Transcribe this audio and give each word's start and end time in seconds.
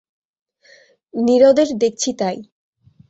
নীরদের 1.13 1.69
দেখছি 1.77 2.09
তাই। 2.13 2.37